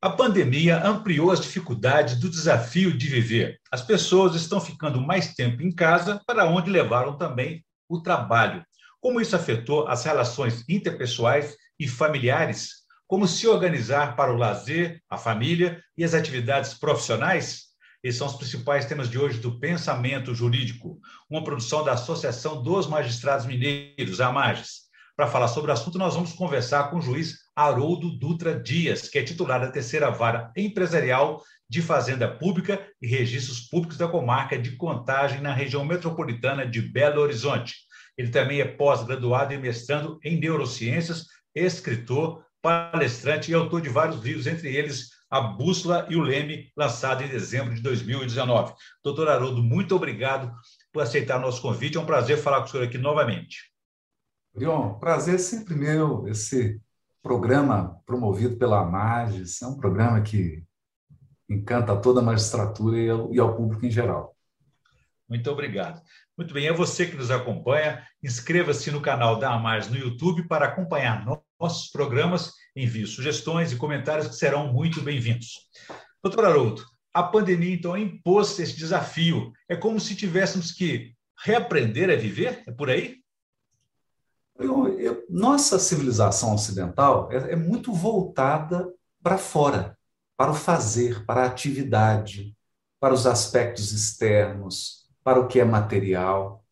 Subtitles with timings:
[0.00, 3.58] A pandemia ampliou as dificuldades do desafio de viver.
[3.68, 8.64] As pessoas estão ficando mais tempo em casa, para onde levaram também o trabalho.
[9.00, 12.84] Como isso afetou as relações interpessoais e familiares?
[13.08, 17.64] Como se organizar para o lazer, a família e as atividades profissionais?
[18.00, 22.86] Esses são os principais temas de hoje do Pensamento Jurídico, uma produção da Associação dos
[22.86, 24.87] Magistrados Mineiros, a AMAGES.
[25.18, 29.18] Para falar sobre o assunto, nós vamos conversar com o juiz Haroldo Dutra Dias, que
[29.18, 34.76] é titular da terceira vara empresarial de Fazenda Pública e Registros Públicos da Comarca de
[34.76, 37.74] Contagem, na região metropolitana de Belo Horizonte.
[38.16, 44.46] Ele também é pós-graduado e mestrando em neurociências, escritor, palestrante e autor de vários livros,
[44.46, 48.72] entre eles A Bússola e o Leme, lançado em dezembro de 2019.
[49.02, 50.52] Doutor Haroldo, muito obrigado
[50.92, 51.96] por aceitar nosso convite.
[51.96, 53.76] É um prazer falar com o senhor aqui novamente.
[54.58, 56.80] Leon, prazer sempre meu, esse
[57.22, 60.64] programa promovido pela Amages, é um programa que
[61.48, 64.36] encanta toda a magistratura e ao, e ao público em geral.
[65.28, 66.02] Muito obrigado.
[66.36, 68.02] Muito bem, é você que nos acompanha.
[68.22, 71.24] Inscreva-se no canal da Amages no YouTube para acompanhar
[71.60, 72.52] nossos programas.
[72.74, 75.68] Envie sugestões e comentários que serão muito bem-vindos.
[76.22, 79.52] Doutor Haroldo, a pandemia então impôs esse desafio.
[79.68, 81.14] É como se tivéssemos que
[81.44, 82.64] reaprender a viver?
[82.66, 83.18] É por aí?
[84.58, 88.92] Eu, eu, nossa civilização ocidental é, é muito voltada
[89.22, 89.96] para fora,
[90.36, 92.56] para o fazer, para a atividade,
[92.98, 96.64] para os aspectos externos, para o que é material.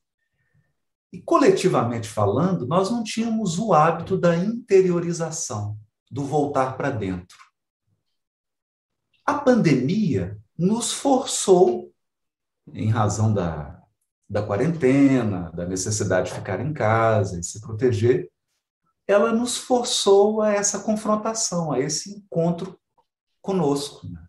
[1.12, 5.78] E coletivamente falando, nós não tínhamos o hábito da interiorização,
[6.10, 7.38] do voltar para dentro.
[9.24, 11.92] A pandemia nos forçou,
[12.72, 13.80] em razão da
[14.28, 18.28] da quarentena, da necessidade de ficar em casa e se proteger,
[19.06, 22.78] ela nos forçou a essa confrontação, a esse encontro
[23.40, 24.08] conosco.
[24.08, 24.20] Né?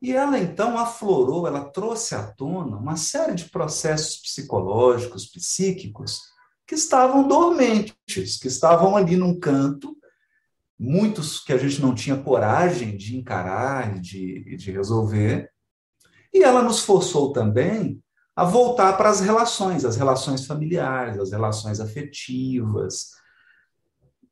[0.00, 6.20] E ela então aflorou, ela trouxe à tona uma série de processos psicológicos, psíquicos,
[6.66, 9.94] que estavam dormentes, que estavam ali num canto,
[10.78, 15.50] muitos que a gente não tinha coragem de encarar de, de resolver.
[16.32, 18.02] E ela nos forçou também
[18.34, 23.10] a voltar para as relações, as relações familiares, as relações afetivas.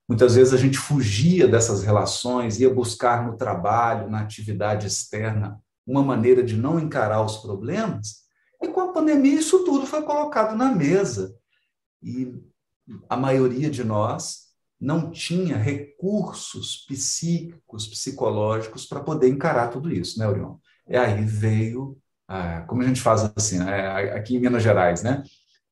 [0.08, 6.02] Muitas vezes a gente fugia dessas relações, ia buscar no trabalho, na atividade externa, uma
[6.02, 8.20] maneira de não encarar os problemas.
[8.60, 11.34] E com a pandemia, isso tudo foi colocado na mesa.
[12.02, 12.34] E
[13.08, 14.50] a maioria de nós
[14.80, 20.56] não tinha recursos psíquicos, psicológicos para poder encarar tudo isso, né, Orion?
[20.88, 21.98] E aí veio
[22.32, 24.12] ah, como a gente faz assim, né?
[24.12, 25.24] aqui em Minas Gerais, né?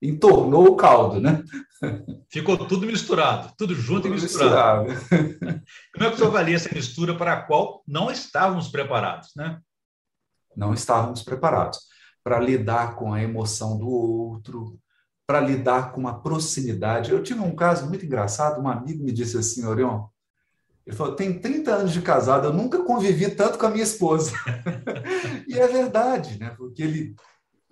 [0.02, 1.44] Entornou o caldo, né?
[2.28, 4.88] Ficou tudo misturado, tudo junto tudo e misturado.
[4.88, 5.62] misturado.
[5.94, 9.60] Como é que você avalia essa mistura para a qual não estávamos preparados, né?
[10.56, 11.78] Não estávamos preparados
[12.24, 14.80] para lidar com a emoção do outro,
[15.28, 17.12] para lidar com uma proximidade.
[17.12, 20.08] Eu tive um caso muito engraçado, um amigo me disse assim, Orion,
[20.88, 24.32] ele falou: tem 30 anos de casado, eu nunca convivi tanto com a minha esposa.
[25.46, 26.54] e é verdade, né?
[26.56, 27.14] Porque ele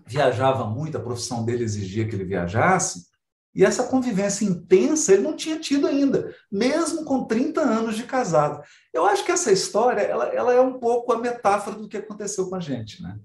[0.07, 3.07] viajava muito, a profissão dele exigia que ele viajasse,
[3.55, 8.63] e essa convivência intensa ele não tinha tido ainda, mesmo com 30 anos de casado.
[8.93, 12.51] Eu acho que essa história ela, ela é um pouco a metáfora do que aconteceu
[12.51, 13.19] com a gente, né?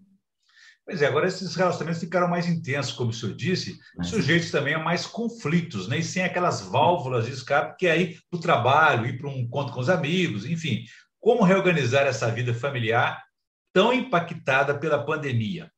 [0.85, 4.79] Pois é, agora esses relacionamentos ficaram mais intensos, como o senhor disse, sujeitos também a
[4.79, 5.99] mais conflitos, né?
[5.99, 9.37] e sem aquelas válvulas de escape que é ir para o trabalho, ir para um
[9.37, 10.83] encontro com os amigos, enfim.
[11.19, 13.23] Como reorganizar essa vida familiar
[13.71, 15.71] tão impactada pela pandemia?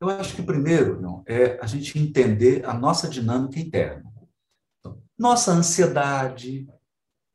[0.00, 4.04] Eu acho que primeiro não, é a gente entender a nossa dinâmica interna.
[4.78, 6.68] Então, nossa ansiedade,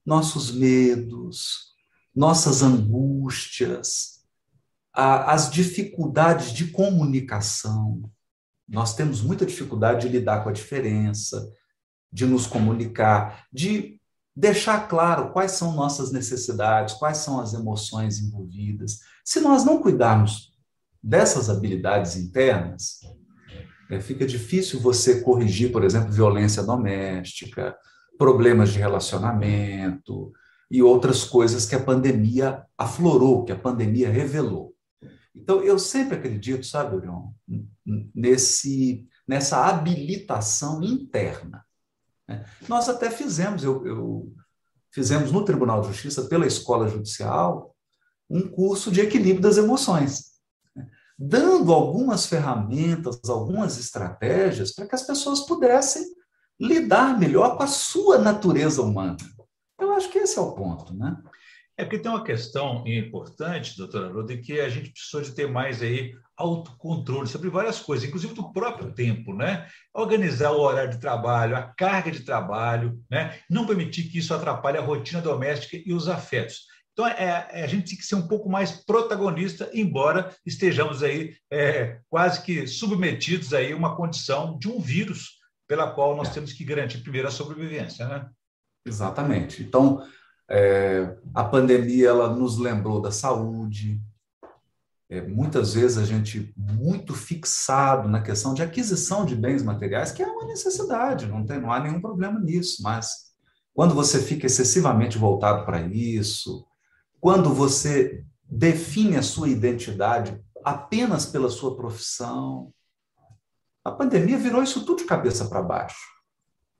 [0.05, 1.73] nossos medos,
[2.15, 4.12] nossas angústias,
[4.93, 8.03] as dificuldades de comunicação.
[8.67, 11.51] Nós temos muita dificuldade de lidar com a diferença,
[12.11, 13.99] de nos comunicar, de
[14.35, 18.99] deixar claro quais são nossas necessidades, quais são as emoções envolvidas.
[19.25, 20.53] Se nós não cuidarmos
[21.01, 22.99] dessas habilidades internas,
[23.89, 27.75] é, fica difícil você corrigir, por exemplo, violência doméstica,
[28.17, 30.31] problemas de relacionamento
[30.69, 34.72] e outras coisas que a pandemia aflorou, que a pandemia revelou.
[35.35, 37.31] Então, eu sempre acredito, sabe, Orion,
[38.13, 41.65] nesse, nessa habilitação interna.
[42.27, 42.45] Né?
[42.67, 44.33] Nós até fizemos, eu, eu,
[44.91, 47.75] fizemos no Tribunal de Justiça, pela Escola Judicial,
[48.29, 50.33] um curso de equilíbrio das emoções,
[50.75, 50.87] né?
[51.17, 56.03] dando algumas ferramentas, algumas estratégias para que as pessoas pudessem
[56.59, 59.17] lidar melhor com a sua natureza humana.
[59.79, 61.17] Eu acho que esse é o ponto, né?
[61.77, 65.81] É porque tem uma questão importante, doutora Ruda, que a gente precisou de ter mais
[65.81, 69.67] aí autocontrole sobre várias coisas, inclusive do próprio tempo, né?
[69.93, 73.39] Organizar o horário de trabalho, a carga de trabalho, né?
[73.49, 76.61] Não permitir que isso atrapalhe a rotina doméstica e os afetos.
[76.91, 81.35] Então, é, é, a gente tem que ser um pouco mais protagonista, embora estejamos aí
[81.51, 86.33] é, quase que submetidos aí a uma condição de um vírus pela qual nós é.
[86.33, 88.29] temos que garantir primeiro a sobrevivência, né?
[88.85, 89.63] Exatamente.
[89.63, 90.05] Então,
[90.53, 93.99] é, a pandemia ela nos lembrou da saúde.
[95.09, 100.21] É, muitas vezes a gente muito fixado na questão de aquisição de bens materiais, que
[100.21, 103.33] é uma necessidade, não, tem, não há nenhum problema nisso, mas
[103.73, 106.63] quando você fica excessivamente voltado para isso,
[107.19, 112.71] quando você define a sua identidade apenas pela sua profissão.
[113.83, 115.99] A pandemia virou isso tudo de cabeça para baixo.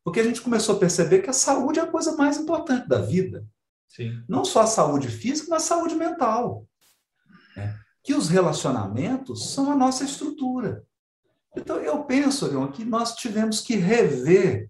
[0.04, 3.00] Porque a gente começou a perceber que a saúde é a coisa mais importante da
[3.00, 3.46] vida.
[3.96, 4.24] Sim.
[4.28, 6.66] Não só a saúde física, mas a saúde mental.
[7.56, 7.78] Né?
[8.04, 10.84] Que os relacionamentos são a nossa estrutura.
[11.56, 14.70] Então, eu penso, Leon, que nós tivemos que rever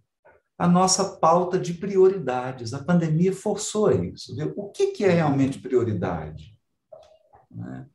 [0.57, 2.73] a nossa pauta de prioridades.
[2.73, 4.35] A pandemia forçou isso.
[4.35, 4.53] Viu?
[4.57, 6.57] O que, que é realmente prioridade?
[7.49, 7.87] Né?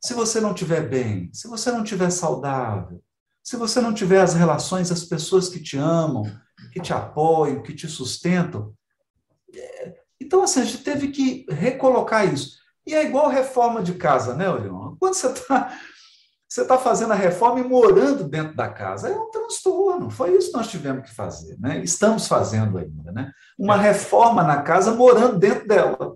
[0.00, 3.02] Se você não estiver bem, se você não estiver saudável,
[3.42, 6.22] se você não tiver as relações, as pessoas que te amam,
[6.72, 8.74] que te apoiam, que te sustentam.
[10.28, 12.58] Então, assim, a gente teve que recolocar isso.
[12.86, 14.94] E é igual reforma de casa, né, Orion?
[15.00, 15.72] Quando você está
[16.46, 19.08] você está fazendo a reforma e morando dentro da casa.
[19.08, 20.10] É um transtorno.
[20.10, 21.58] Foi isso que nós tivemos que fazer.
[21.58, 21.82] Né?
[21.82, 23.10] Estamos fazendo ainda.
[23.10, 23.32] Né?
[23.58, 23.88] Uma é.
[23.88, 26.14] reforma na casa morando dentro dela.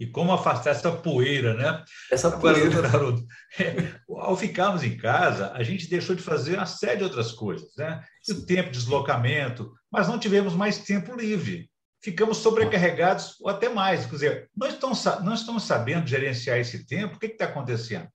[0.00, 1.84] E como afastar essa poeira, né?
[2.10, 2.86] Essa poeira.
[2.88, 3.26] Haroldo,
[3.60, 7.68] é, ao ficarmos em casa, a gente deixou de fazer uma série de outras coisas,
[7.76, 8.02] né?
[8.26, 11.67] E o tempo de deslocamento, mas não tivemos mais tempo livre.
[12.00, 14.06] Ficamos sobrecarregados ou até mais.
[14.06, 17.16] Quer dizer, não estamos, não estamos sabendo gerenciar esse tempo.
[17.16, 18.08] O que está acontecendo?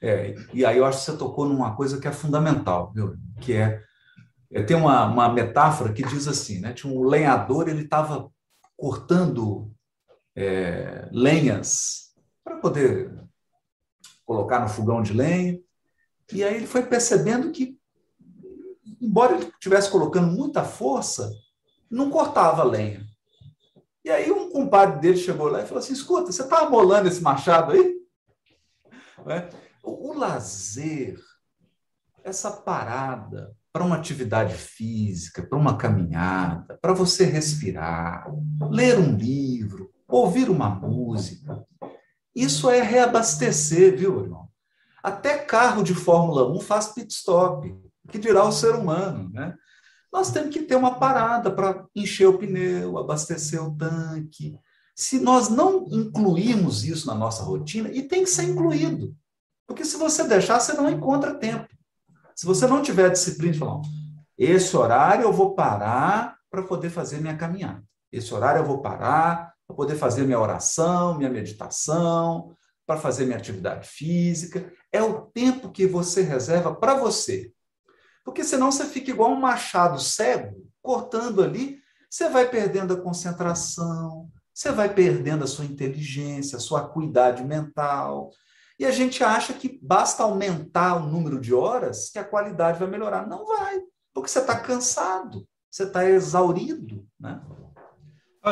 [0.00, 3.16] É, e aí eu acho que você tocou numa coisa que é fundamental, viu?
[3.40, 3.82] que é,
[4.50, 6.72] é tem uma, uma metáfora que diz assim, né?
[6.72, 8.30] Tinha um lenhador, ele estava
[8.76, 9.70] cortando
[10.34, 13.14] é, lenhas para poder
[14.24, 15.60] colocar no fogão de lenha,
[16.32, 17.76] e aí ele foi percebendo que,
[19.00, 21.30] embora ele estivesse colocando muita força,
[21.90, 23.04] não cortava lenha.
[24.10, 27.22] E aí um compadre dele chegou lá e falou assim, escuta, você está amolando esse
[27.22, 27.94] machado aí?
[29.28, 29.48] É?
[29.84, 31.16] O, o lazer,
[32.24, 38.28] essa parada para uma atividade física, para uma caminhada, para você respirar,
[38.68, 41.64] ler um livro, ouvir uma música,
[42.34, 44.48] isso é reabastecer, viu, irmão?
[45.04, 47.72] Até carro de Fórmula 1 faz pit stop,
[48.08, 49.54] que dirá o ser humano, né?
[50.12, 54.58] Nós temos que ter uma parada para encher o pneu, abastecer o tanque.
[54.94, 59.14] Se nós não incluirmos isso na nossa rotina, e tem que ser incluído,
[59.66, 61.68] porque se você deixar, você não encontra tempo.
[62.34, 63.82] Se você não tiver disciplina de falar,
[64.36, 67.82] esse horário eu vou parar para poder fazer minha caminhada.
[68.10, 73.38] Esse horário eu vou parar para poder fazer minha oração, minha meditação, para fazer minha
[73.38, 74.72] atividade física.
[74.90, 77.52] É o tempo que você reserva para você.
[78.24, 84.28] Porque senão você fica igual um machado cego, cortando ali, você vai perdendo a concentração,
[84.52, 88.30] você vai perdendo a sua inteligência, a sua acuidade mental,
[88.78, 92.88] e a gente acha que basta aumentar o número de horas que a qualidade vai
[92.88, 93.26] melhorar.
[93.26, 93.78] Não vai,
[94.12, 97.06] porque você está cansado, você está exaurido.
[97.18, 97.40] Né?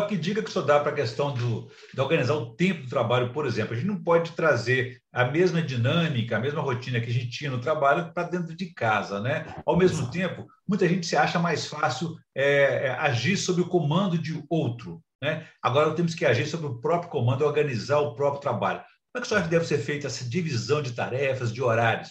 [0.07, 2.91] Que dica que o senhor dá para a questão do, de organizar o tempo do
[2.91, 3.73] trabalho, por exemplo?
[3.73, 7.51] A gente não pode trazer a mesma dinâmica, a mesma rotina que a gente tinha
[7.51, 9.47] no trabalho para dentro de casa, né?
[9.65, 14.19] Ao mesmo tempo, muita gente se acha mais fácil é, é, agir sob o comando
[14.19, 15.49] de outro, né?
[15.63, 18.81] Agora temos que agir sob o próprio comando, organizar o próprio trabalho.
[19.11, 22.11] Como é que acha que deve ser feita essa divisão de tarefas, de horários?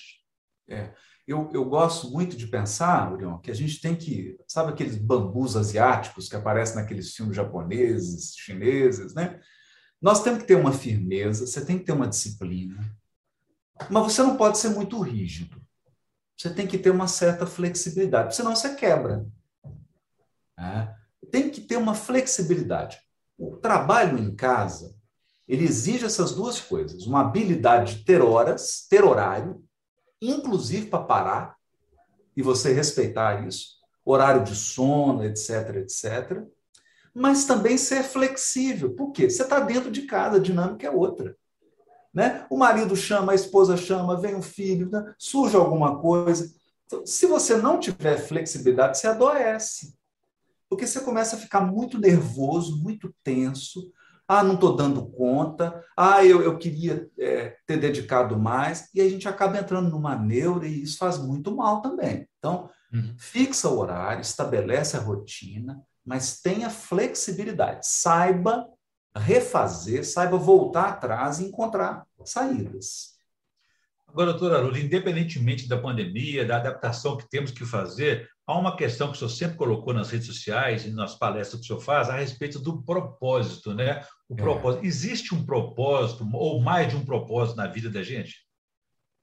[0.68, 0.92] É,
[1.28, 4.40] eu, eu gosto muito de pensar, Urion, que a gente tem que.
[4.48, 9.40] Sabe aqueles bambus asiáticos que aparecem naqueles filmes japoneses, chineses, né?
[10.02, 12.80] Nós temos que ter uma firmeza, você tem que ter uma disciplina,
[13.90, 15.62] mas você não pode ser muito rígido.
[16.38, 19.26] Você tem que ter uma certa flexibilidade, senão você quebra.
[20.58, 20.94] É?
[21.30, 23.00] Tem que ter uma flexibilidade.
[23.38, 24.96] O trabalho em casa,
[25.48, 29.67] ele exige essas duas coisas: uma habilidade de ter horas, ter horário,
[30.22, 31.58] inclusive para parar,
[32.36, 36.44] e você respeitar isso, horário de sono, etc, etc,
[37.14, 38.94] mas também ser flexível.
[38.94, 39.28] Por quê?
[39.28, 41.36] Você está dentro de casa, a dinâmica é outra.
[42.14, 42.46] Né?
[42.50, 45.14] O marido chama, a esposa chama, vem o filho, né?
[45.18, 46.54] surge alguma coisa.
[46.86, 49.96] Então, se você não tiver flexibilidade, você adoece.
[50.70, 53.92] Porque você começa a ficar muito nervoso, muito tenso,
[54.28, 55.84] Ah, não estou dando conta.
[55.96, 58.90] Ah, eu, eu queria é, ter dedicado mais.
[58.94, 62.28] E a gente acaba entrando numa neura e isso faz muito mal também.
[62.38, 63.16] Então, uhum.
[63.18, 67.88] fixa o horário, estabelece a rotina, mas tenha flexibilidade.
[67.88, 68.68] Saiba
[69.16, 73.18] refazer, saiba voltar atrás e encontrar saídas.
[74.08, 79.10] Agora, doutora Arulho, independentemente da pandemia, da adaptação que temos que fazer, há uma questão
[79.10, 82.10] que o senhor sempre colocou nas redes sociais e nas palestras que o senhor faz
[82.10, 84.04] a respeito do propósito, né?
[84.30, 84.38] O é.
[84.38, 84.86] propósito.
[84.86, 88.46] Existe um propósito, ou mais de um propósito na vida da gente?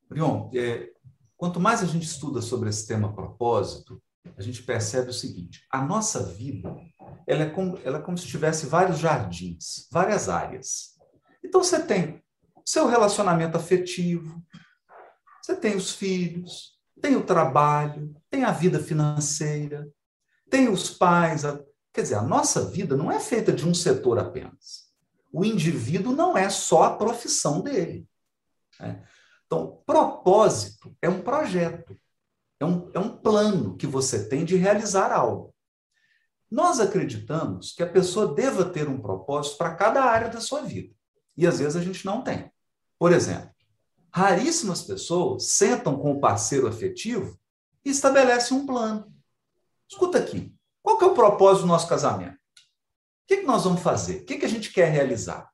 [0.08, 0.90] Brion, é,
[1.36, 4.02] quanto mais a gente estuda sobre esse tema propósito,
[4.36, 6.74] a gente percebe o seguinte: a nossa vida
[7.26, 10.94] ela é como, ela é como se tivesse vários jardins, várias áreas.
[11.42, 12.22] Então você tem
[12.64, 14.42] seu relacionamento afetivo,
[15.42, 19.86] você tem os filhos, tem o trabalho, tem a vida financeira,
[20.50, 21.44] tem os pais.
[21.44, 21.62] A...
[21.92, 24.83] Quer dizer, a nossa vida não é feita de um setor apenas.
[25.34, 28.08] O indivíduo não é só a profissão dele.
[28.78, 29.04] Né?
[29.44, 31.98] Então, propósito é um projeto,
[32.60, 35.52] é um, é um plano que você tem de realizar algo.
[36.48, 40.94] Nós acreditamos que a pessoa deva ter um propósito para cada área da sua vida.
[41.36, 42.48] E às vezes a gente não tem.
[42.96, 43.50] Por exemplo,
[44.12, 47.36] Raríssimas pessoas sentam com o parceiro afetivo
[47.84, 49.12] e estabelecem um plano.
[49.90, 52.38] Escuta aqui, qual que é o propósito do nosso casamento?
[53.24, 54.18] O que, que nós vamos fazer?
[54.18, 55.48] O que, que a gente quer realizar?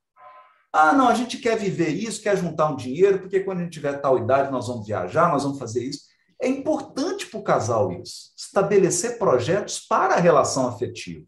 [0.72, 3.72] Ah, não, a gente quer viver isso, quer juntar um dinheiro, porque quando a gente
[3.72, 6.10] tiver tal idade nós vamos viajar, nós vamos fazer isso.
[6.40, 11.26] É importante para o casal isso, estabelecer projetos para a relação afetiva.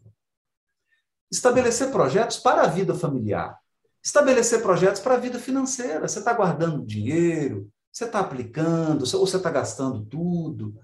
[1.31, 3.57] Estabelecer projetos para a vida familiar.
[4.03, 6.07] Estabelecer projetos para a vida financeira.
[6.07, 10.75] Você está guardando dinheiro, você está aplicando, ou você está gastando tudo.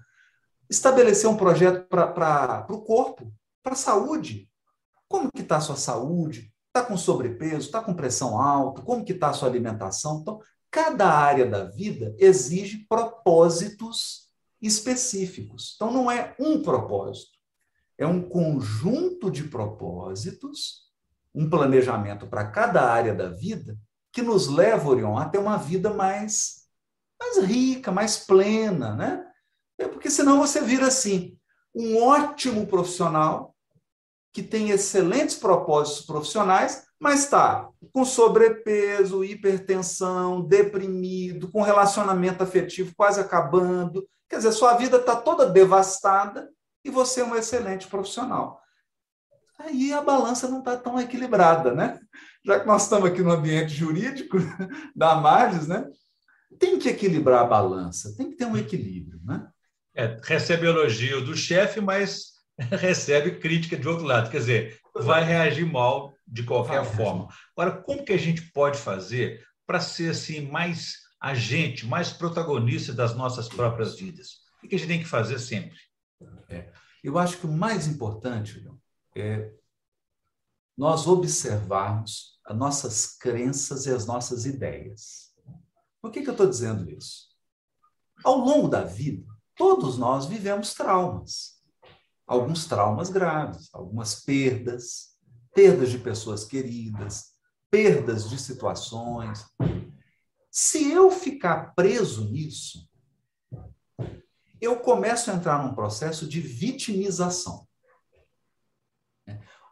[0.68, 4.49] Estabelecer um projeto para o corpo, para a saúde.
[5.10, 6.52] Como que está a sua saúde?
[6.68, 7.66] Está com sobrepeso?
[7.66, 8.80] Está com pressão alta?
[8.80, 10.20] Como que está a sua alimentação?
[10.20, 10.40] Então,
[10.70, 14.30] cada área da vida exige propósitos
[14.62, 15.72] específicos.
[15.74, 17.36] Então, não é um propósito,
[17.98, 20.88] é um conjunto de propósitos
[21.34, 23.78] um planejamento para cada área da vida
[24.12, 26.66] que nos leva, Orion, a ter uma vida mais,
[27.20, 29.24] mais rica, mais plena, né?
[29.78, 31.38] É porque senão você vira assim,
[31.74, 33.49] um ótimo profissional
[34.32, 43.20] que tem excelentes propósitos profissionais, mas está com sobrepeso, hipertensão, deprimido, com relacionamento afetivo quase
[43.20, 44.06] acabando.
[44.28, 46.48] Quer dizer, sua vida está toda devastada
[46.84, 48.60] e você é um excelente profissional
[49.62, 51.98] aí a balança não está tão equilibrada, né?
[52.44, 54.38] Já que nós estamos aqui no ambiente jurídico
[54.94, 55.86] da Marges, né?
[56.58, 59.48] Tem que equilibrar a balança, tem que ter um equilíbrio, né?
[59.94, 62.29] É, recebe elogio do chefe, mas
[62.78, 64.30] recebe crítica de outro lado.
[64.30, 67.28] Quer dizer, vai reagir mal de qualquer vai forma.
[67.56, 73.14] Agora, como que a gente pode fazer para ser assim mais agente, mais protagonista das
[73.14, 74.40] nossas próprias vidas?
[74.62, 75.78] O que a gente tem que fazer sempre?
[76.48, 76.70] É.
[77.02, 78.62] Eu acho que o mais importante,
[79.16, 79.50] é
[80.76, 85.30] nós observarmos as nossas crenças e as nossas ideias.
[86.00, 87.28] Por que, que eu estou dizendo isso?
[88.24, 91.59] Ao longo da vida, todos nós vivemos traumas.
[92.30, 95.16] Alguns traumas graves, algumas perdas,
[95.52, 97.32] perdas de pessoas queridas,
[97.68, 99.44] perdas de situações.
[100.48, 102.88] Se eu ficar preso nisso,
[104.60, 107.66] eu começo a entrar num processo de vitimização.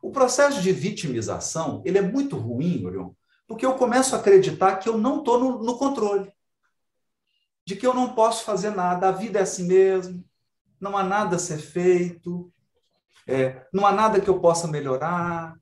[0.02, 3.12] O processo de vitimização ele é muito ruim, Orion,
[3.46, 6.32] porque eu começo a acreditar que eu não estou no, no controle,
[7.64, 10.27] de que eu não posso fazer nada, a vida é assim mesmo,
[10.80, 12.52] não há nada a ser feito,
[13.26, 15.58] é, não há nada que eu possa melhorar,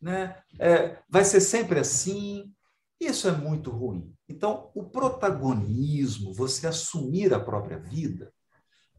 [0.00, 0.42] né?
[0.58, 2.52] É, vai ser sempre assim.
[2.98, 4.14] Isso é muito ruim.
[4.28, 8.32] Então, o protagonismo, você assumir a própria vida,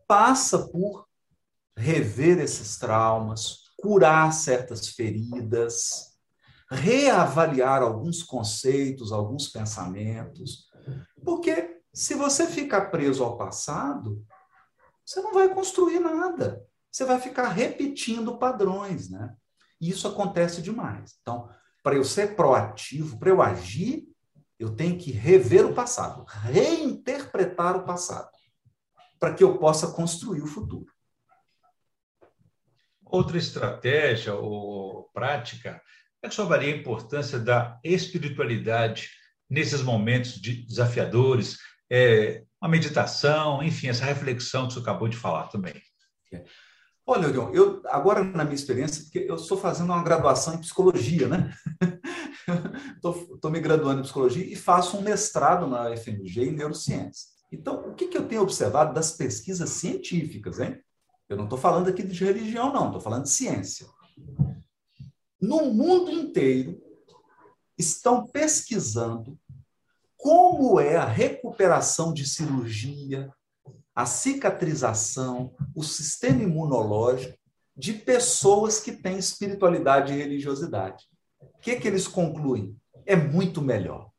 [0.07, 1.07] passa por
[1.75, 6.13] rever esses traumas, curar certas feridas,
[6.69, 10.69] reavaliar alguns conceitos, alguns pensamentos.
[11.23, 14.23] Porque se você ficar preso ao passado,
[15.05, 16.65] você não vai construir nada.
[16.91, 19.35] Você vai ficar repetindo padrões, né?
[19.81, 21.17] E isso acontece demais.
[21.21, 21.49] Então,
[21.81, 24.07] para eu ser proativo, para eu agir,
[24.57, 28.29] eu tenho que rever o passado, reinterpretar o passado,
[29.19, 30.91] para que eu possa construir o futuro.
[33.03, 35.81] Outra estratégia ou prática
[36.21, 39.09] é que avalia a importância da espiritualidade
[39.49, 41.57] nesses momentos de desafiadores,
[41.91, 45.73] é, uma meditação, enfim, essa reflexão que você acabou de falar também.
[47.05, 51.27] Olha, Orion, eu agora na minha experiência, porque eu estou fazendo uma graduação em psicologia,
[51.27, 51.53] né?
[52.95, 57.27] Estou me graduando em psicologia e faço um mestrado na FMG em neurociência.
[57.51, 60.81] Então, o que, que eu tenho observado das pesquisas científicas, hein?
[61.27, 63.85] Eu não estou falando aqui de religião, não, estou falando de ciência.
[65.41, 66.81] No mundo inteiro,
[67.77, 69.37] estão pesquisando
[70.23, 73.29] como é a recuperação de cirurgia,
[73.93, 77.37] a cicatrização, o sistema imunológico
[77.75, 81.03] de pessoas que têm espiritualidade e religiosidade.
[81.41, 82.73] O que, que eles concluem?
[83.05, 84.11] É muito melhor.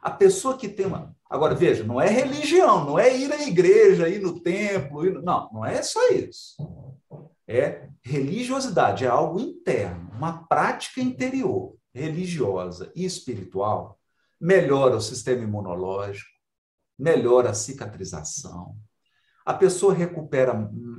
[0.00, 1.12] A pessoa que tem uma.
[1.28, 5.50] Agora, veja, não é religião, não é ir à igreja, ir no templo, ir não,
[5.52, 6.54] não é só isso.
[7.44, 13.97] É religiosidade, é algo interno, uma prática interior, religiosa e espiritual,
[14.40, 16.30] melhora o sistema imunológico,
[16.98, 18.76] melhora a cicatrização,
[19.44, 20.52] a pessoa recupera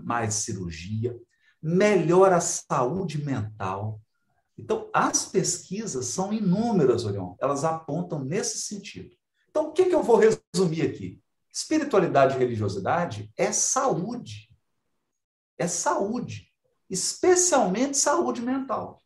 [0.04, 1.16] mais cirurgia,
[1.62, 4.02] melhora a saúde mental.
[4.58, 9.16] Então, as pesquisas são inúmeras, Orion, elas apontam nesse sentido.
[9.50, 11.22] Então, o que, que eu vou resumir aqui?
[11.54, 14.50] Espiritualidade e religiosidade é saúde.
[15.58, 16.52] É saúde.
[16.90, 19.00] Especialmente saúde mental.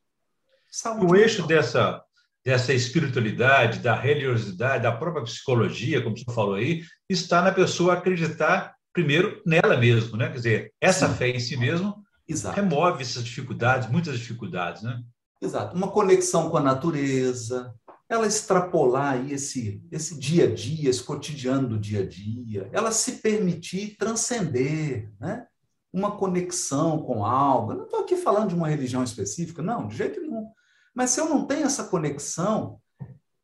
[0.72, 1.22] Saúde o mental.
[1.22, 2.02] eixo dessa,
[2.46, 8.76] dessa espiritualidade, da religiosidade, da própria psicologia, como você falou aí, está na pessoa acreditar
[8.92, 10.28] primeiro nela mesma, né?
[10.28, 11.16] Quer dizer, essa Sim.
[11.16, 12.56] fé em si mesmo Exato.
[12.56, 15.02] remove essas dificuldades, muitas dificuldades, né?
[15.42, 15.76] Exato.
[15.76, 17.74] Uma conexão com a natureza,
[18.08, 22.92] ela extrapolar aí esse, esse dia a dia, esse cotidiano do dia a dia, ela
[22.92, 25.48] se permitir transcender, né?
[25.92, 27.72] Uma conexão com algo.
[27.72, 30.48] Eu não estou aqui falando de uma religião específica, não, de jeito nenhum.
[30.94, 32.80] Mas se eu não tenho essa conexão,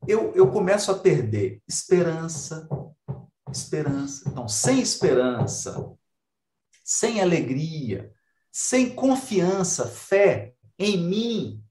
[0.07, 2.67] eu, eu começo a perder esperança,
[3.51, 4.29] esperança.
[4.29, 5.91] Então, sem esperança,
[6.83, 8.11] sem alegria,
[8.51, 11.63] sem confiança, fé em mim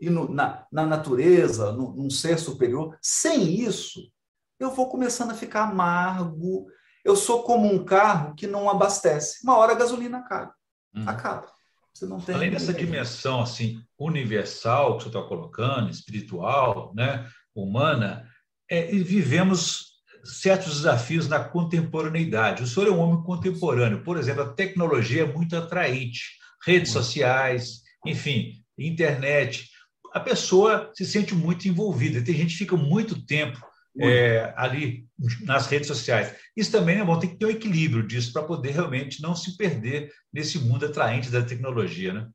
[0.00, 4.10] e no, na, na natureza, no, num ser superior, sem isso,
[4.58, 6.66] eu vou começando a ficar amargo.
[7.04, 9.44] Eu sou como um carro que não abastece.
[9.44, 10.54] Uma hora a gasolina acaba.
[10.94, 11.08] Uhum.
[11.08, 11.48] Acaba.
[11.94, 18.26] Você não tem Além dessa dimensão assim universal que você está colocando, espiritual, né, humana,
[18.70, 19.92] é, vivemos
[20.24, 22.62] certos desafios na contemporaneidade.
[22.62, 24.02] O senhor é um homem contemporâneo.
[24.02, 26.22] Por exemplo, a tecnologia é muito atraente,
[26.64, 29.68] redes sociais, enfim, internet.
[30.12, 32.22] A pessoa se sente muito envolvida.
[32.22, 33.60] Tem gente que fica muito tempo
[33.98, 35.06] é, ali
[35.42, 36.34] nas redes sociais.
[36.56, 39.56] Isso também é bom, tem que ter um equilíbrio disso para poder realmente não se
[39.56, 42.28] perder nesse mundo atraente da tecnologia, né?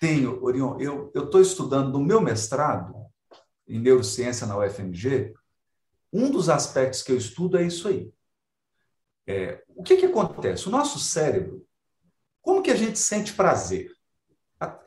[0.00, 0.78] Tenho, Orion.
[0.80, 2.94] Eu estou estudando no meu mestrado
[3.66, 5.32] em neurociência na UFMG.
[6.12, 8.12] Um dos aspectos que eu estudo é isso aí.
[9.26, 10.68] É, o que, que acontece?
[10.68, 11.66] O nosso cérebro,
[12.42, 13.90] como que a gente sente prazer?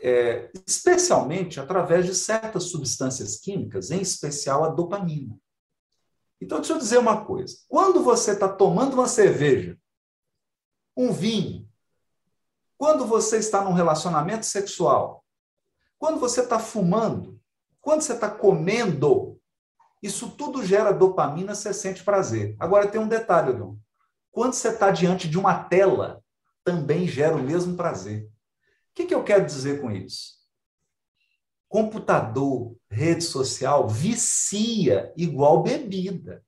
[0.02, 5.38] É, especialmente através de certas substâncias químicas, em especial a dopamina.
[6.42, 7.58] Então, deixa eu dizer uma coisa.
[7.68, 9.78] Quando você está tomando uma cerveja,
[10.96, 11.68] um vinho,
[12.78, 15.26] quando você está num relacionamento sexual,
[15.98, 17.40] quando você está fumando,
[17.82, 19.40] quando você está comendo,
[20.02, 22.56] isso tudo gera dopamina, você sente prazer.
[22.60, 23.76] Agora tem um detalhe, Leon.
[24.32, 26.24] Quando você está diante de uma tela,
[26.64, 28.26] também gera o mesmo prazer.
[28.26, 30.37] O que, que eu quero dizer com isso?
[31.70, 36.44] Computador, rede social, vicia igual bebida.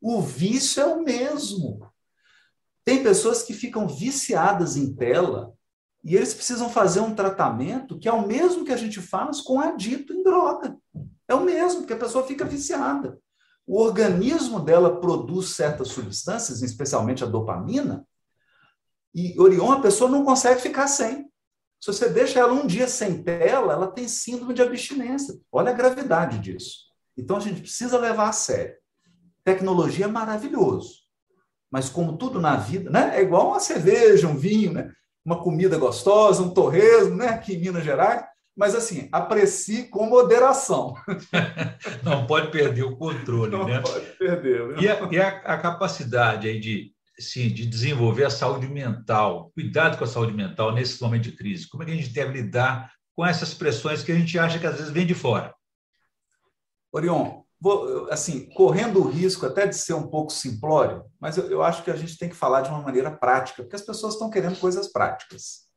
[0.00, 1.86] O vício é o mesmo.
[2.84, 5.52] Tem pessoas que ficam viciadas em tela
[6.02, 9.60] e eles precisam fazer um tratamento que é o mesmo que a gente faz com
[9.60, 10.78] adito em droga.
[11.28, 13.20] É o mesmo, porque a pessoa fica viciada.
[13.66, 18.04] O organismo dela produz certas substâncias, especialmente a dopamina,
[19.14, 21.30] e Orion, a pessoa não consegue ficar sem.
[21.80, 25.34] Se você deixa ela um dia sem tela, ela tem síndrome de abstinência.
[25.50, 26.90] Olha a gravidade disso.
[27.16, 28.74] Então a gente precisa levar a sério.
[29.42, 30.96] Tecnologia é maravilhoso,
[31.70, 33.18] mas como tudo na vida, né?
[33.18, 34.92] É igual uma cerveja, um vinho, né?
[35.24, 37.28] Uma comida gostosa, um torresmo, né?
[37.28, 38.24] Aqui em Minas Gerais.
[38.54, 40.94] Mas assim, aprecie com moderação.
[42.04, 43.76] Não pode perder o controle, Não né?
[43.76, 44.68] Não pode perder.
[44.68, 44.82] Né?
[44.82, 49.98] E, a, e a, a capacidade aí de sim, de desenvolver a saúde mental, cuidado
[49.98, 51.68] com a saúde mental nesse momento de crise.
[51.68, 54.66] Como é que a gente deve lidar com essas pressões que a gente acha que
[54.66, 55.54] às vezes vem de fora?
[56.92, 61.62] Orion, vou, assim, correndo o risco até de ser um pouco simplório, mas eu, eu
[61.62, 64.30] acho que a gente tem que falar de uma maneira prática, porque as pessoas estão
[64.30, 65.68] querendo coisas práticas.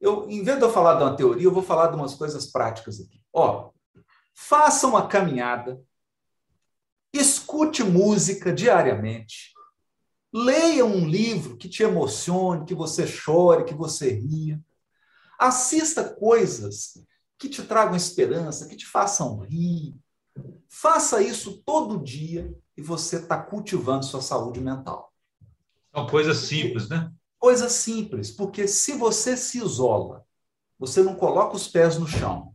[0.00, 2.50] Eu, em vez de eu falar de uma teoria, eu vou falar de umas coisas
[2.50, 3.22] práticas aqui.
[3.32, 3.70] Ó,
[4.34, 5.80] faça uma caminhada,
[7.12, 9.55] escute música diariamente,
[10.32, 14.60] Leia um livro que te emocione, que você chore, que você ria.
[15.38, 17.02] Assista coisas
[17.38, 19.94] que te tragam esperança, que te façam rir.
[20.68, 25.12] Faça isso todo dia e você está cultivando sua saúde mental.
[25.94, 27.10] São coisas simples, né?
[27.38, 30.26] Coisas simples, porque se você se isola,
[30.78, 32.54] você não coloca os pés no chão,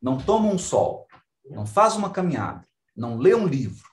[0.00, 1.06] não toma um sol,
[1.44, 3.89] não faz uma caminhada, não lê um livro,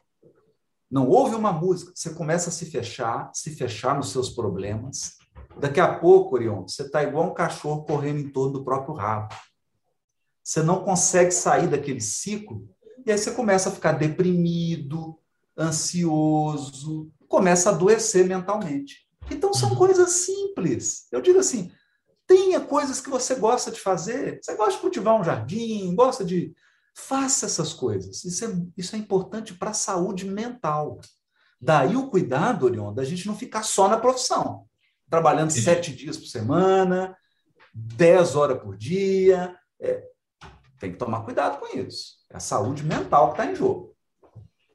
[0.89, 5.17] não ouve uma música, você começa a se fechar, se fechar nos seus problemas.
[5.59, 9.33] Daqui a pouco, Orion, você está igual um cachorro correndo em torno do próprio rabo.
[10.43, 12.69] Você não consegue sair daquele ciclo
[13.05, 15.17] e aí você começa a ficar deprimido,
[15.57, 19.07] ansioso, começa a adoecer mentalmente.
[19.29, 19.75] Então são uhum.
[19.75, 21.07] coisas simples.
[21.11, 21.71] Eu digo assim,
[22.25, 24.39] tenha coisas que você gosta de fazer.
[24.41, 26.53] Você gosta de cultivar um jardim, gosta de
[26.97, 28.25] Faça essas coisas.
[28.25, 30.99] Isso é, isso é importante para a saúde mental.
[31.61, 34.65] Daí o cuidado, Orion, da gente não ficar só na profissão.
[35.07, 35.61] Trabalhando Sim.
[35.61, 37.15] sete dias por semana,
[37.71, 39.55] dez horas por dia.
[39.79, 40.03] É,
[40.79, 42.15] tem que tomar cuidado com isso.
[42.31, 43.95] É a saúde mental que está em jogo.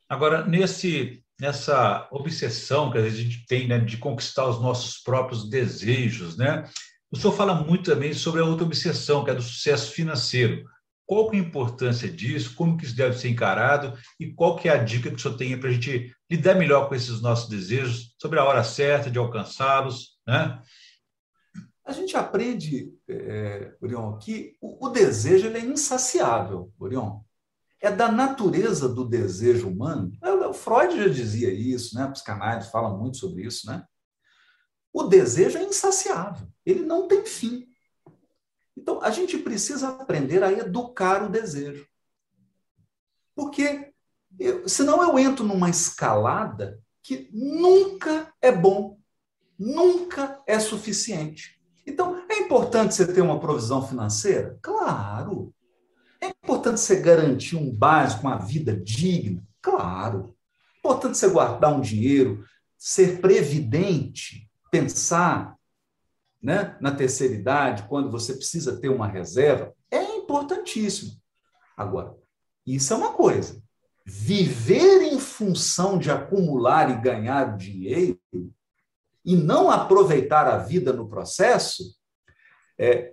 [0.09, 6.37] Agora, nesse, nessa obsessão que a gente tem né, de conquistar os nossos próprios desejos,
[6.37, 6.65] né?
[7.11, 10.65] O senhor fala muito também sobre a outra obsessão, que é do sucesso financeiro.
[11.07, 12.55] Qual que é a importância disso?
[12.55, 13.99] Como que isso deve ser encarado?
[14.19, 16.89] E qual que é a dica que o senhor tem para a gente lidar melhor
[16.89, 20.63] com esses nossos desejos, sobre a hora certa de alcançá-los, né?
[21.85, 27.21] A gente aprende, é, Orion, que o, o desejo é insaciável, Orion.
[27.81, 30.13] É da natureza do desejo humano.
[30.49, 32.05] O Freud já dizia isso, né?
[32.05, 33.85] A psicanálise fala muito sobre isso, né?
[34.93, 37.67] O desejo é insaciável, ele não tem fim.
[38.77, 41.87] Então, a gente precisa aprender a educar o desejo.
[43.35, 43.93] Porque
[44.39, 48.99] eu, senão eu entro numa escalada que nunca é bom,
[49.59, 51.61] nunca é suficiente.
[51.87, 54.59] Então, é importante você ter uma provisão financeira?
[54.63, 55.53] Claro.
[56.21, 59.43] É importante você garantir um básico, uma vida digna?
[59.61, 60.37] Claro.
[60.75, 62.45] É importante você guardar um dinheiro,
[62.79, 65.57] ser previdente, pensar
[66.43, 71.13] né, na terceira idade, quando você precisa ter uma reserva, é importantíssimo.
[71.77, 72.17] Agora,
[72.67, 73.63] isso é uma coisa.
[74.05, 78.19] Viver em função de acumular e ganhar dinheiro
[79.25, 81.97] e não aproveitar a vida no processo
[82.77, 83.13] é,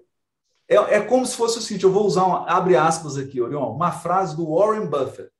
[0.67, 3.71] é, é como se fosse o seguinte: eu vou usar, uma, abre aspas aqui, Orion,
[3.71, 5.31] uma frase do Warren Buffett.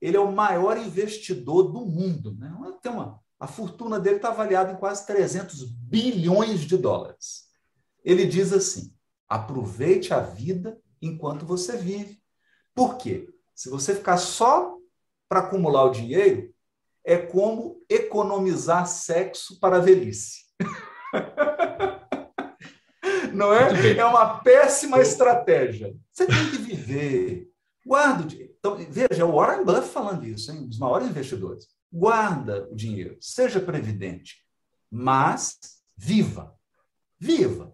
[0.00, 2.36] Ele é o maior investidor do mundo.
[2.38, 2.52] Né?
[2.80, 7.44] Tem uma, a fortuna dele está avaliada em quase 300 bilhões de dólares.
[8.04, 8.92] Ele diz assim:
[9.28, 12.20] aproveite a vida enquanto você vive.
[12.74, 13.28] Por quê?
[13.54, 14.76] Se você ficar só
[15.28, 16.52] para acumular o dinheiro,
[17.04, 20.46] é como economizar sexo para a velhice.
[23.32, 23.96] Não é?
[23.96, 25.94] É uma péssima estratégia.
[26.10, 27.48] Você tem que viver.
[27.86, 28.52] Guarda o dinheiro.
[28.58, 30.58] Então, veja, o Warren Buffett falando isso, hein?
[30.58, 34.44] um dos maiores investidores guarda o dinheiro, seja previdente,
[34.90, 35.58] mas
[35.96, 36.54] viva.
[37.18, 37.72] Viva.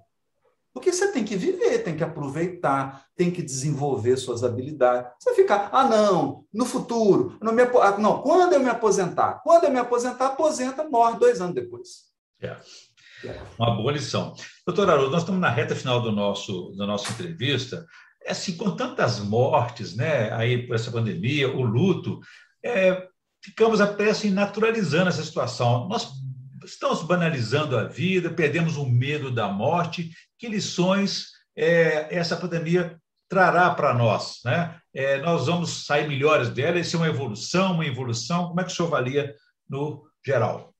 [0.74, 5.12] Porque você tem que viver, tem que aproveitar, tem que desenvolver suas habilidades.
[5.20, 9.40] Você ficar, ah, não, no futuro, não, me, ah, não, quando eu me aposentar?
[9.44, 12.06] Quando eu me aposentar, aposenta, morre dois anos depois.
[12.40, 12.56] É.
[13.24, 13.40] é.
[13.56, 14.34] Uma boa lição.
[14.66, 17.86] Doutor Haroldo, nós estamos na reta final do nosso, da nossa entrevista.
[18.24, 22.18] É assim, com tantas mortes, né, aí por essa pandemia, o luto,
[22.64, 23.06] é,
[23.44, 25.86] ficamos até assim naturalizando essa situação.
[25.86, 26.10] Nós
[26.64, 30.10] estamos banalizando a vida, perdemos o medo da morte.
[30.38, 34.40] Que lições é, essa pandemia trará para nós?
[34.46, 34.78] Né?
[34.94, 36.78] É, nós vamos sair melhores dela?
[36.78, 38.48] Isso é uma evolução, uma evolução?
[38.48, 39.34] Como é que o senhor avalia
[39.68, 40.72] no geral?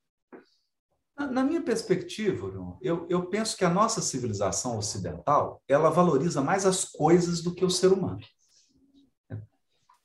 [1.17, 2.51] Na minha perspectiva,
[2.83, 7.65] eu, eu penso que a nossa civilização ocidental ela valoriza mais as coisas do que
[7.65, 8.19] o ser humano.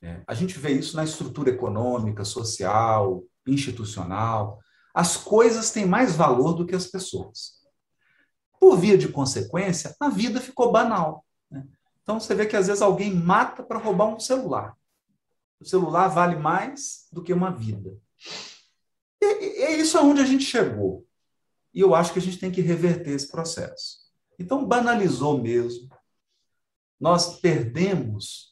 [0.01, 4.59] É, a gente vê isso na estrutura econômica, social, institucional.
[4.93, 7.59] As coisas têm mais valor do que as pessoas.
[8.59, 11.25] Por via de consequência, a vida ficou banal.
[11.49, 11.65] Né?
[12.01, 14.75] Então você vê que às vezes alguém mata para roubar um celular.
[15.59, 17.97] O celular vale mais do que uma vida.
[19.21, 21.05] E, e, é isso aonde a gente chegou.
[21.73, 23.99] E eu acho que a gente tem que reverter esse processo.
[24.39, 25.89] Então, banalizou mesmo.
[26.99, 28.48] Nós perdemos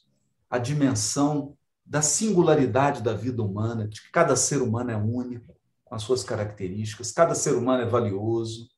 [0.50, 5.94] a dimensão da singularidade da vida humana, de que cada ser humano é único, com
[5.94, 8.68] as suas características, cada ser humano é valioso,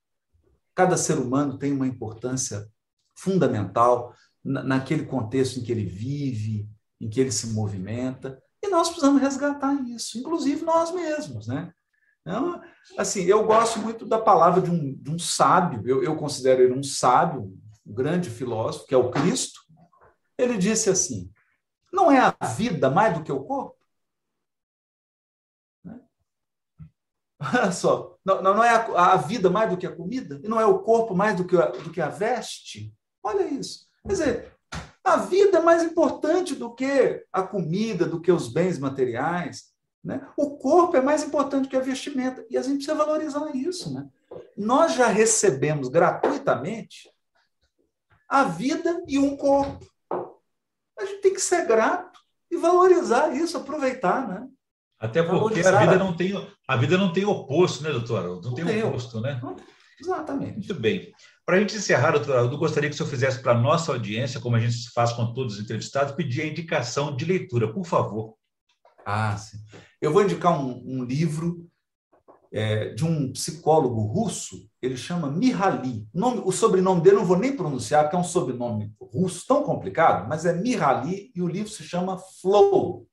[0.74, 2.68] cada ser humano tem uma importância
[3.16, 6.68] fundamental naquele contexto em que ele vive,
[7.00, 11.72] em que ele se movimenta, e nós precisamos resgatar isso, inclusive nós mesmos, né?
[12.20, 12.60] Então,
[12.96, 16.74] assim, eu gosto muito da palavra de um, de um sábio, eu, eu considero ele
[16.74, 19.60] um sábio, um grande filósofo, que é o Cristo.
[20.38, 21.30] Ele disse assim:
[21.92, 23.76] não é a vida mais do que o corpo?
[25.84, 26.00] Né?
[27.40, 30.40] Olha só, não, não é a, a, vida mais do que a comida?
[30.42, 32.94] E não é o corpo mais do que a, do que a veste?
[33.22, 33.86] Olha isso.
[34.02, 34.56] Quer dizer,
[35.02, 39.70] a vida é mais importante do que a comida, do que os bens materiais.
[40.02, 40.26] Né?
[40.36, 42.44] O corpo é mais importante que a vestimenta.
[42.48, 43.92] E a gente precisa valorizar isso.
[43.92, 44.08] Né?
[44.56, 47.10] Nós já recebemos gratuitamente
[48.28, 49.84] a vida e um corpo.
[51.00, 54.46] A gente tem que ser grato e valorizar isso, aproveitar, né?
[54.98, 55.76] Até porque valorizar.
[55.76, 58.22] a vida não tem a vida não tem oposto, né, doutor?
[58.22, 59.40] Não, não tem, oposto, né?
[59.98, 60.58] Exatamente.
[60.58, 61.12] Muito bem.
[61.44, 64.40] Para a gente encerrar, doutor eu gostaria que o senhor fizesse para a nossa audiência,
[64.40, 68.34] como a gente faz com todos os entrevistados, pedir a indicação de leitura, por favor.
[69.04, 69.58] Ah, sim.
[70.00, 71.69] Eu vou indicar um, um livro
[72.52, 76.06] é, de um psicólogo russo, ele chama Mihaly.
[76.12, 79.62] O, o sobrenome dele eu não vou nem pronunciar, porque é um sobrenome russo tão
[79.62, 83.06] complicado, mas é Mihaly e o livro se chama Flow.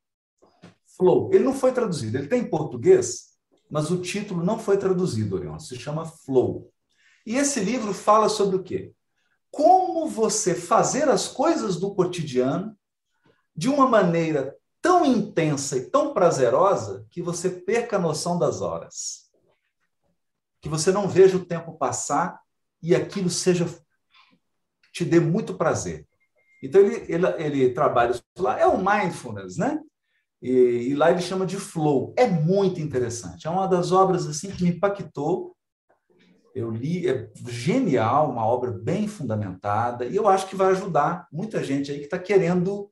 [0.98, 1.30] Flow.
[1.32, 3.28] Ele não foi traduzido, ele tem em português,
[3.70, 6.72] mas o título não foi traduzido, Orion, se chama Flow.
[7.26, 8.94] E esse livro fala sobre o quê?
[9.52, 12.76] Como você fazer as coisas do cotidiano
[13.56, 19.27] de uma maneira tão intensa e tão prazerosa que você perca a noção das horas.
[20.68, 22.40] Que você não veja o tempo passar
[22.82, 23.66] e aquilo seja
[24.92, 26.06] te dê muito prazer.
[26.62, 29.80] Então ele, ele, ele trabalha lá, é o mindfulness, né?
[30.42, 30.50] E,
[30.90, 32.14] e, lá ele chama de flow.
[32.18, 33.48] É muito interessante.
[33.48, 35.56] É uma das obras assim que me impactou
[36.58, 41.64] eu li, é genial, uma obra bem fundamentada, e eu acho que vai ajudar muita
[41.64, 42.90] gente aí que está querendo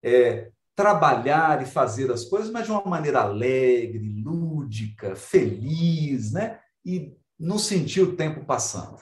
[0.00, 6.60] é, trabalhar e fazer as coisas, mas de uma maneira alegre, lúdica, feliz, né?
[6.84, 8.98] E não sentir o tempo passando.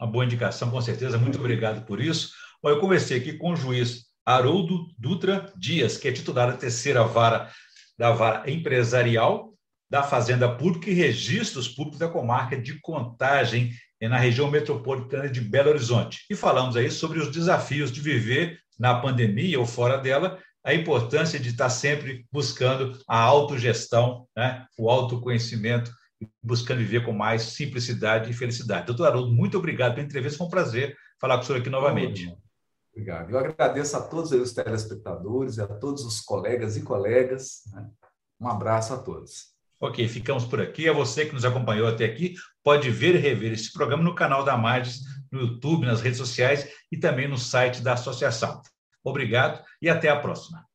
[0.00, 1.18] Uma boa indicação, com certeza.
[1.18, 2.32] Muito obrigado por isso.
[2.62, 7.04] Bom, eu conversei aqui com o juiz Haroldo Dutra Dias, que é titular da terceira
[7.04, 7.50] vara
[7.98, 9.52] da vara empresarial
[9.90, 15.70] da Fazenda Pública e Registros Públicos da Comarca de Contagem, na região metropolitana de Belo
[15.70, 16.24] Horizonte.
[16.30, 21.38] E falamos aí sobre os desafios de viver na pandemia ou fora dela, a importância
[21.38, 24.64] de estar sempre buscando a autogestão, né?
[24.78, 25.92] o autoconhecimento,
[26.42, 28.86] buscando viver com mais simplicidade e felicidade.
[28.86, 32.34] Doutor Haroldo, muito obrigado pela entrevista, foi um prazer falar com o senhor aqui novamente.
[32.92, 33.30] Obrigado.
[33.30, 37.62] Eu agradeço a todos os telespectadores a todos os colegas e colegas.
[37.72, 37.88] Né?
[38.40, 39.54] Um abraço a todos.
[39.80, 40.88] Ok, ficamos por aqui.
[40.88, 44.44] A você que nos acompanhou até aqui, pode ver e rever esse programa no canal
[44.44, 48.60] da Marges, no YouTube, nas redes sociais e também no site da associação.
[49.02, 50.69] Obrigado e até a próxima.